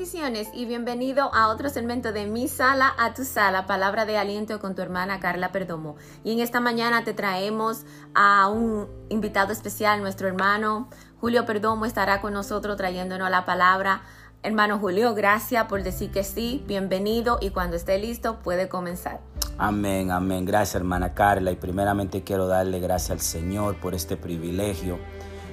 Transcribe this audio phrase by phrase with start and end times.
[0.00, 4.58] Bendiciones y bienvenido a otro segmento de Mi Sala a tu Sala, palabra de aliento
[4.58, 5.96] con tu hermana Carla Perdomo.
[6.24, 7.84] Y en esta mañana te traemos
[8.14, 10.88] a un invitado especial, nuestro hermano
[11.20, 14.00] Julio Perdomo estará con nosotros trayéndonos la palabra.
[14.42, 19.20] Hermano Julio, gracias por decir que sí, bienvenido y cuando esté listo puede comenzar.
[19.58, 20.46] Amén, amén.
[20.46, 24.98] Gracias hermana Carla y primeramente quiero darle gracias al Señor por este privilegio.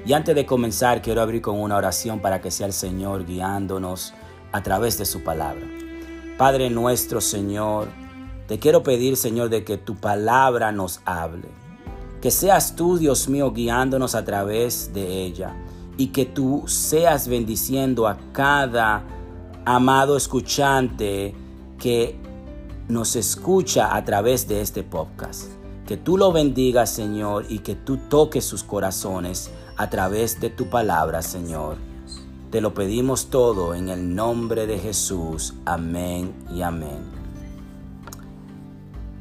[0.05, 4.13] Y antes de comenzar quiero abrir con una oración para que sea el Señor guiándonos
[4.51, 5.67] a través de su palabra.
[6.37, 7.87] Padre nuestro Señor,
[8.47, 11.49] te quiero pedir Señor de que tu palabra nos hable.
[12.21, 15.55] Que seas tú, Dios mío, guiándonos a través de ella.
[15.97, 19.03] Y que tú seas bendiciendo a cada
[19.65, 21.35] amado escuchante
[21.79, 22.19] que
[22.87, 25.51] nos escucha a través de este podcast.
[25.85, 30.69] Que tú lo bendigas, Señor, y que tú toques sus corazones a través de tu
[30.69, 31.77] palabra, Señor.
[32.51, 35.53] Te lo pedimos todo en el nombre de Jesús.
[35.65, 37.03] Amén y amén.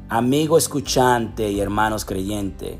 [0.07, 2.77] Amigo escuchante y hermanos creyentes,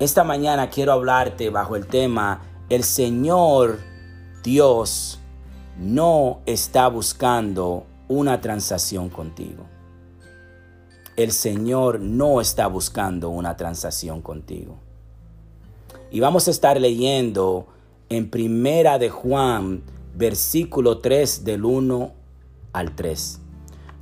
[0.00, 3.78] esta mañana quiero hablarte bajo el tema El Señor
[4.42, 5.20] Dios
[5.78, 9.66] no está buscando una transacción contigo.
[11.14, 14.78] El Señor no está buscando una transacción contigo.
[16.10, 17.68] Y vamos a estar leyendo
[18.10, 19.84] en Primera de Juan,
[20.16, 22.12] versículo 3 del 1
[22.72, 23.40] al 3.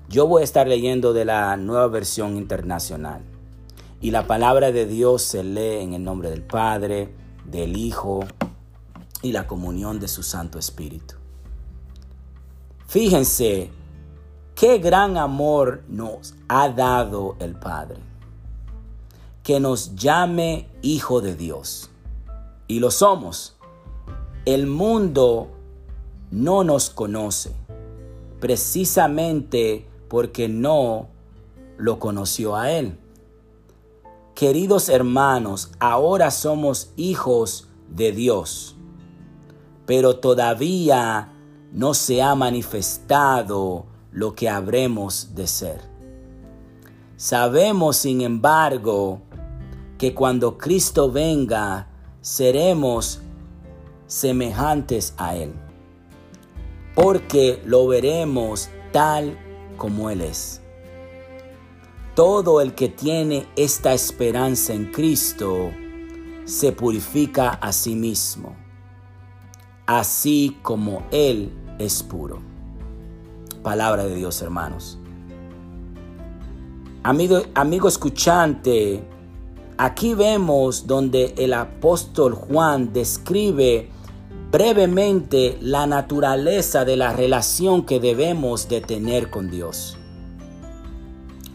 [0.08, 3.22] Yo voy a estar leyendo de la nueva versión internacional.
[4.00, 7.12] Y la palabra de Dios se lee en el nombre del Padre,
[7.44, 8.20] del Hijo
[9.20, 11.16] y la comunión de su Santo Espíritu.
[12.86, 13.70] Fíjense
[14.54, 17.98] qué gran amor nos ha dado el Padre,
[19.42, 21.90] que nos llame Hijo de Dios.
[22.68, 23.57] Y lo somos
[24.54, 25.48] el mundo
[26.30, 27.52] no nos conoce
[28.40, 31.08] precisamente porque no
[31.76, 32.98] lo conoció a Él.
[34.34, 38.74] Queridos hermanos, ahora somos hijos de Dios,
[39.84, 41.30] pero todavía
[41.70, 45.80] no se ha manifestado lo que habremos de ser.
[47.18, 49.20] Sabemos, sin embargo,
[49.98, 51.90] que cuando Cristo venga,
[52.22, 53.20] seremos
[54.08, 55.52] semejantes a Él,
[56.96, 59.38] porque lo veremos tal
[59.76, 60.60] como Él es.
[62.16, 65.70] Todo el que tiene esta esperanza en Cristo
[66.44, 68.56] se purifica a sí mismo,
[69.86, 72.40] así como Él es puro.
[73.62, 74.98] Palabra de Dios, hermanos.
[77.04, 79.04] Amigo, amigo escuchante,
[79.76, 83.90] aquí vemos donde el apóstol Juan describe
[84.50, 89.98] brevemente la naturaleza de la relación que debemos de tener con Dios.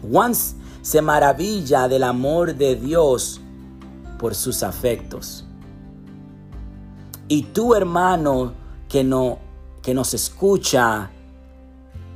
[0.08, 3.40] Juan se maravilla del amor de Dios
[4.18, 5.44] por sus afectos.
[7.26, 8.52] Y tú, hermano,
[8.88, 9.38] que, no,
[9.82, 11.10] que nos escucha,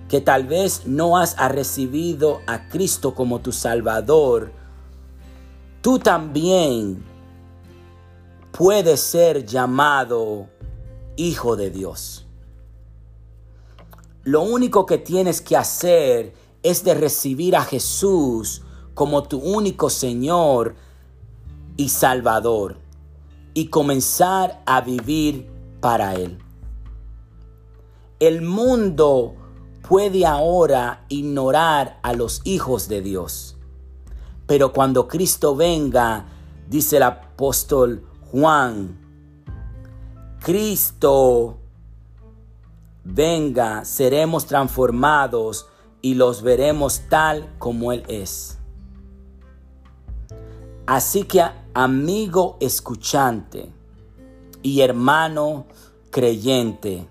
[0.08, 4.52] que tal vez no has recibido a Cristo como tu Salvador,
[5.80, 7.02] tú también
[8.52, 10.46] puedes ser llamado
[11.18, 12.26] hijo de Dios.
[14.24, 18.62] Lo único que tienes que hacer es de recibir a Jesús
[18.94, 20.76] como tu único Señor
[21.76, 22.78] y Salvador
[23.54, 26.38] y comenzar a vivir para Él.
[28.20, 29.34] El mundo
[29.88, 33.56] puede ahora ignorar a los hijos de Dios,
[34.46, 36.26] pero cuando Cristo venga,
[36.68, 39.07] dice el apóstol Juan,
[40.40, 41.58] Cristo
[43.04, 45.66] venga, seremos transformados
[46.02, 48.58] y los veremos tal como Él es.
[50.86, 51.42] Así que
[51.74, 53.70] amigo escuchante
[54.62, 55.66] y hermano
[56.10, 57.06] creyente,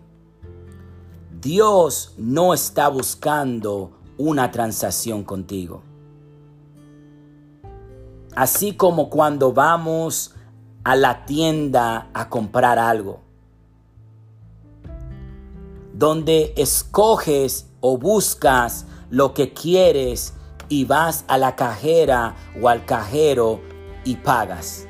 [1.40, 5.84] Dios no está buscando una transacción contigo.
[8.36, 10.34] Así como cuando vamos
[10.88, 13.20] a la tienda a comprar algo,
[15.92, 20.34] donde escoges o buscas lo que quieres
[20.70, 23.60] y vas a la cajera o al cajero
[24.06, 24.88] y pagas.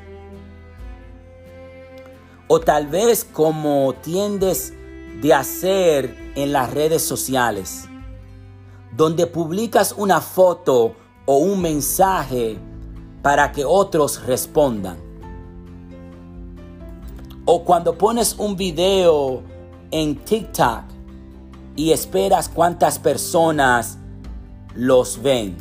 [2.46, 4.72] O tal vez como tiendes
[5.20, 7.88] de hacer en las redes sociales,
[8.96, 10.94] donde publicas una foto
[11.26, 12.56] o un mensaje
[13.20, 15.07] para que otros respondan
[17.50, 19.42] o cuando pones un video
[19.90, 20.82] en TikTok
[21.76, 23.96] y esperas cuántas personas
[24.74, 25.56] los ven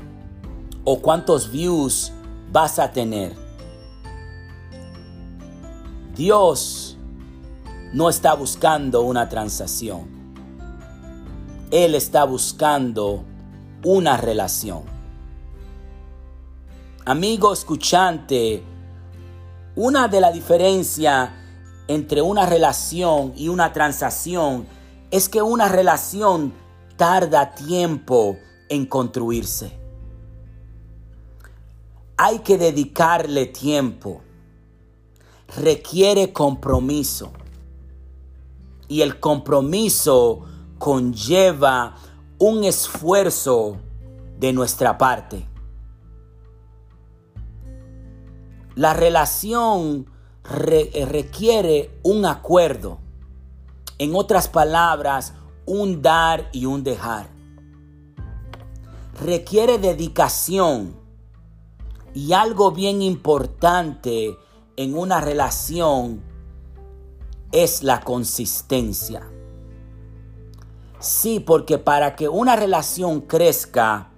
[0.84, 2.12] o cuántos views
[2.52, 3.34] vas a tener.
[6.14, 6.98] Dios
[7.94, 10.10] no está buscando una transacción.
[11.72, 13.24] Él está buscando
[13.86, 14.82] una relación.
[17.06, 18.62] Amigo escuchante,
[19.78, 21.47] una de las diferencias
[21.88, 24.66] entre una relación y una transacción
[25.12, 26.54] es que una relación
[26.98, 28.38] tarda tiempo
[28.70, 29.78] en construirse.
[32.18, 34.22] Hay que dedicarle tiempo.
[35.56, 37.32] Requiere compromiso.
[38.90, 40.46] Y el compromiso
[40.78, 41.96] conlleva
[42.40, 43.78] un esfuerzo
[44.40, 45.48] de nuestra parte.
[48.76, 50.08] La relación
[50.50, 53.00] requiere un acuerdo.
[53.98, 55.34] En otras palabras,
[55.66, 57.30] un dar y un dejar.
[59.20, 60.96] Requiere dedicación.
[62.14, 64.38] Y algo bien importante
[64.76, 66.22] en una relación
[67.52, 69.28] es la consistencia.
[71.00, 74.10] Sí, porque para que una relación crezca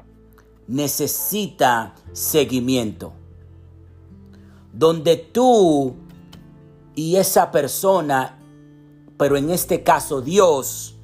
[0.67, 3.11] necesita seguimiento.
[4.71, 5.95] Donde tú
[6.95, 8.39] y esa persona,
[9.17, 10.95] pero en este caso Dios,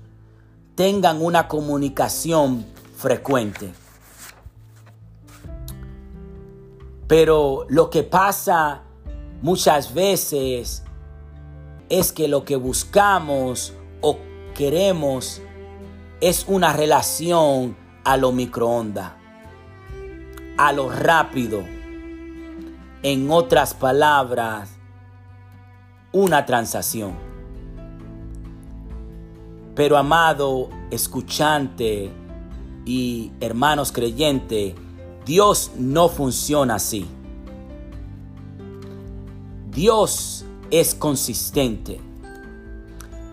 [0.76, 2.66] tengan una comunicación
[2.98, 3.74] frecuente.
[7.08, 8.82] Pero lo que pasa
[9.42, 10.84] muchas veces
[11.90, 14.18] es que lo que buscamos o
[14.56, 15.42] queremos
[16.20, 19.14] es una relación a lo microondas,
[20.58, 21.64] a lo rápido.
[23.04, 24.75] En otras palabras,
[26.16, 27.14] una transacción.
[29.76, 32.10] Pero amado escuchante
[32.86, 34.76] y hermanos creyentes,
[35.26, 37.06] Dios no funciona así.
[39.72, 42.00] Dios es consistente.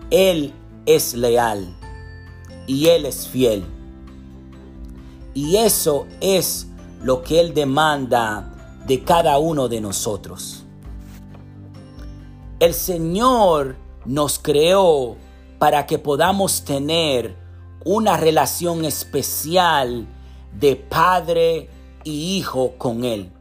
[0.09, 0.53] Él
[0.85, 1.73] es leal
[2.67, 3.63] y Él es fiel.
[5.33, 6.67] Y eso es
[7.01, 10.62] lo que Él demanda de cada uno de nosotros.
[12.63, 13.75] El Señor
[14.05, 15.17] nos creó
[15.59, 17.35] para que podamos tener
[17.83, 20.07] una relación especial
[20.57, 21.67] de padre
[22.05, 23.33] y hijo con Él.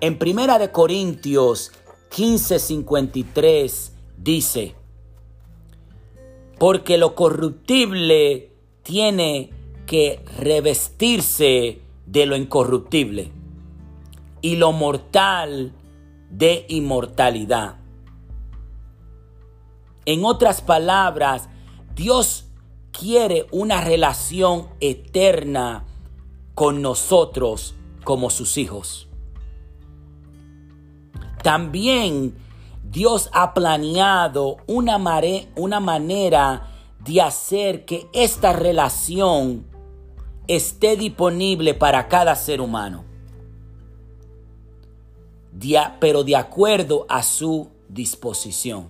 [0.00, 1.72] En Primera de Corintios
[2.12, 4.76] 15:53 dice,
[6.60, 8.52] porque lo corruptible
[8.84, 9.50] tiene
[9.86, 13.32] que revestirse de lo incorruptible
[14.40, 15.72] y lo mortal
[16.32, 17.76] de inmortalidad.
[20.04, 21.48] En otras palabras,
[21.94, 22.46] Dios
[22.90, 25.84] quiere una relación eterna
[26.54, 29.08] con nosotros como sus hijos.
[31.42, 32.34] También
[32.82, 34.98] Dios ha planeado una,
[35.56, 36.68] una manera
[37.04, 39.66] de hacer que esta relación
[40.46, 43.04] esté disponible para cada ser humano,
[46.00, 48.88] pero de acuerdo a su disposición.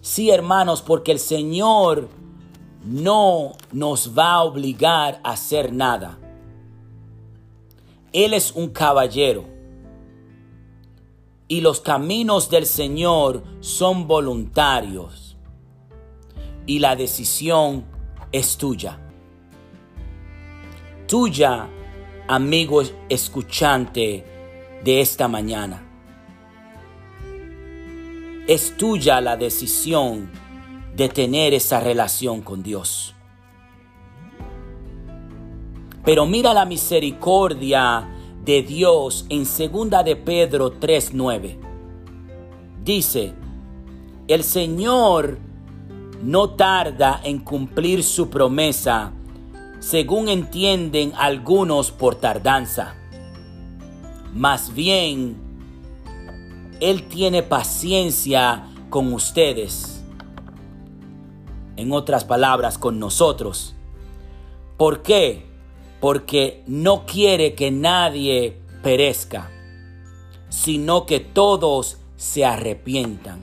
[0.00, 2.08] Sí, hermanos, porque el Señor
[2.84, 6.18] no nos va a obligar a hacer nada.
[8.12, 9.44] Él es un caballero
[11.48, 15.36] y los caminos del Señor son voluntarios
[16.66, 17.84] y la decisión
[18.30, 19.00] es tuya.
[21.06, 21.68] Tuya,
[22.28, 24.33] amigo escuchante
[24.84, 25.82] de esta mañana.
[28.46, 30.30] Es tuya la decisión
[30.94, 33.14] de tener esa relación con Dios.
[36.04, 38.06] Pero mira la misericordia
[38.44, 41.58] de Dios en segunda de Pedro 3:9.
[42.84, 43.32] Dice,
[44.28, 45.38] el Señor
[46.22, 49.12] no tarda en cumplir su promesa,
[49.78, 52.96] según entienden algunos por tardanza.
[54.34, 55.36] Más bien,
[56.80, 60.04] Él tiene paciencia con ustedes.
[61.76, 63.74] En otras palabras, con nosotros.
[64.76, 65.54] ¿Por qué?
[66.04, 69.50] porque no quiere que nadie perezca,
[70.50, 73.42] sino que todos se arrepientan.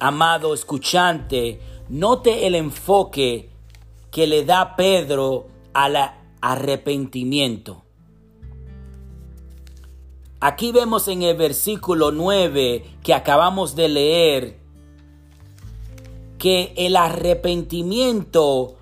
[0.00, 1.60] Amado escuchante,
[1.90, 3.50] note el enfoque
[4.10, 5.96] que le da Pedro al
[6.42, 7.82] arrepentimiento.
[10.40, 14.58] Aquí vemos en el versículo 9 que acabamos de leer
[16.38, 18.74] que el arrepentimiento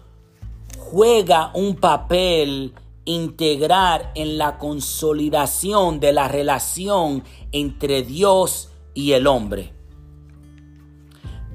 [0.79, 2.73] juega un papel
[3.05, 9.75] integral en la consolidación de la relación entre Dios y el hombre.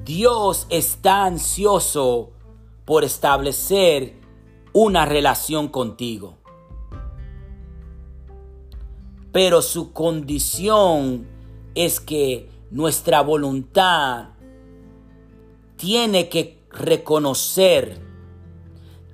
[0.04, 2.30] Dios está ansioso
[2.84, 4.15] por establecer
[4.78, 6.36] una relación contigo.
[9.32, 11.26] Pero su condición
[11.74, 14.34] es que nuestra voluntad
[15.76, 18.02] tiene que reconocer,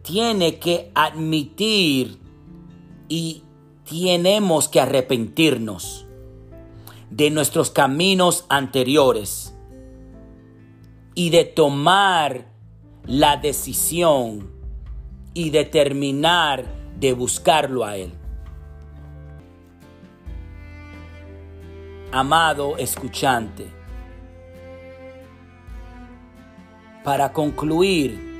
[0.02, 2.18] tiene que admitir
[3.08, 3.44] y
[3.88, 6.06] tenemos que arrepentirnos
[7.08, 9.54] de nuestros caminos anteriores
[11.14, 12.48] y de tomar
[13.04, 14.61] la decisión
[15.34, 16.64] y determinar
[16.98, 18.12] de buscarlo a Él.
[22.12, 23.66] Amado escuchante,
[27.02, 28.32] para concluir,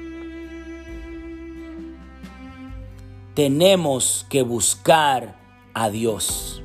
[3.35, 5.37] tenemos que buscar
[5.73, 6.63] a Dios.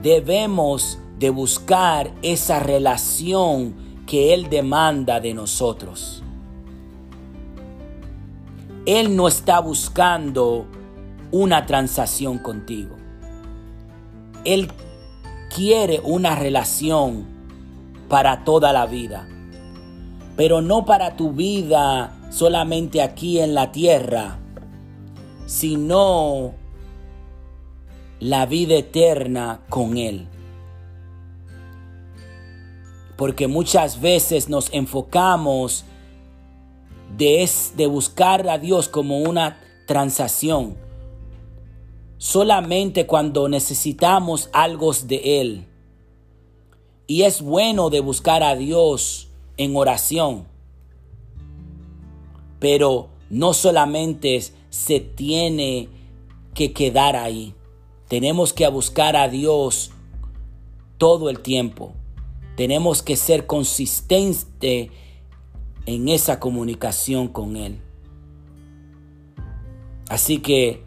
[0.00, 3.74] Debemos de buscar esa relación
[4.06, 6.21] que Él demanda de nosotros.
[8.86, 10.66] Él no está buscando
[11.30, 12.96] una transacción contigo.
[14.44, 14.70] Él
[15.54, 17.26] quiere una relación
[18.08, 19.28] para toda la vida,
[20.36, 24.38] pero no para tu vida solamente aquí en la tierra,
[25.46, 26.54] sino
[28.18, 30.26] la vida eterna con Él.
[33.16, 35.84] Porque muchas veces nos enfocamos
[37.22, 40.76] de, de buscar a Dios como una transacción.
[42.18, 45.66] Solamente cuando necesitamos algo de Él.
[47.06, 50.46] Y es bueno de buscar a Dios en oración.
[52.58, 55.88] Pero no solamente se tiene
[56.54, 57.54] que quedar ahí.
[58.08, 59.90] Tenemos que buscar a Dios
[60.98, 61.92] todo el tiempo.
[62.56, 64.90] Tenemos que ser consistentes
[65.86, 67.80] en esa comunicación con Él.
[70.08, 70.84] Así que,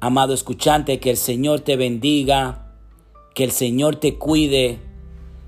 [0.00, 2.74] amado escuchante, que el Señor te bendiga,
[3.34, 4.80] que el Señor te cuide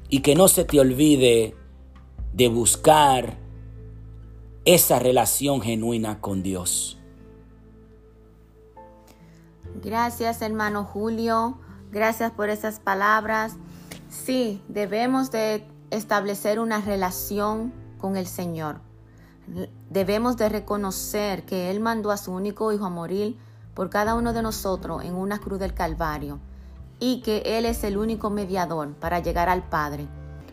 [0.08, 1.54] y que no se te olvide
[2.32, 3.38] de buscar
[4.64, 6.98] esa relación genuina con Dios.
[9.82, 11.58] Gracias hermano Julio,
[11.90, 13.56] gracias por esas palabras.
[14.08, 18.80] Sí, debemos de establecer una relación con el Señor.
[19.88, 23.38] Debemos de reconocer que Él mandó a su único Hijo a morir
[23.74, 26.40] por cada uno de nosotros en una cruz del Calvario
[26.98, 30.08] y que Él es el único mediador para llegar al Padre.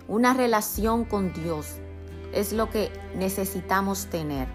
[0.07, 1.77] Una relación con Dios
[2.33, 4.47] es lo que necesitamos tener.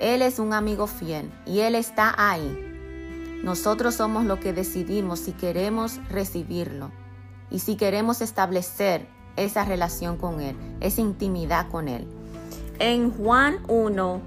[0.00, 3.40] Él es un amigo fiel y Él está ahí.
[3.44, 6.90] Nosotros somos lo que decidimos si queremos recibirlo
[7.50, 12.06] y si queremos establecer esa relación con Él, esa intimidad con Él.
[12.78, 14.20] En Juan 1,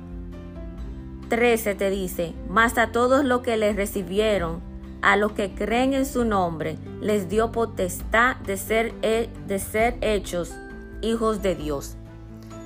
[1.30, 4.62] 13 te dice, mas a todos los que le recibieron,
[5.02, 10.54] a los que creen en su nombre, les dio potestad de ser, de ser hechos
[11.02, 11.96] hijos de Dios.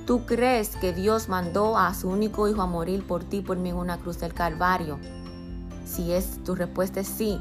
[0.06, 3.70] ¿Tú crees que Dios mandó a su único hijo a morir por ti, por mí
[3.70, 5.00] en una cruz del Calvario?
[5.86, 7.40] Si es tu respuesta es sí,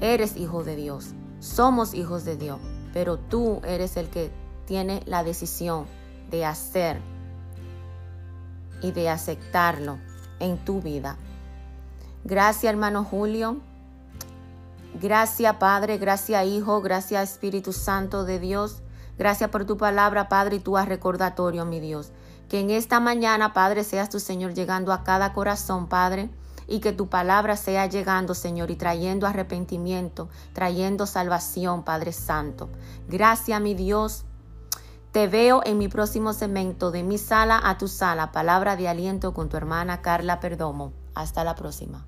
[0.00, 1.10] eres hijo de Dios.
[1.40, 2.58] Somos hijos de Dios,
[2.94, 4.30] pero tú eres el que
[4.66, 5.84] tiene la decisión
[6.30, 7.00] de hacer
[8.80, 9.98] y de aceptarlo
[10.38, 11.16] en tu vida.
[12.22, 13.58] Gracias hermano Julio.
[15.02, 18.80] Gracias Padre, gracias Hijo, gracias Espíritu Santo de Dios.
[19.18, 22.12] Gracias por tu palabra, Padre, y tu recordatorio, mi Dios.
[22.48, 26.30] Que en esta mañana, Padre, seas tu Señor llegando a cada corazón, Padre,
[26.66, 32.68] y que tu palabra sea llegando, Señor, y trayendo arrepentimiento, trayendo salvación, Padre Santo.
[33.08, 34.24] Gracias, mi Dios.
[35.12, 39.32] Te veo en mi próximo segmento de mi sala a tu sala, palabra de aliento
[39.32, 40.92] con tu hermana Carla Perdomo.
[41.14, 42.04] Hasta la próxima.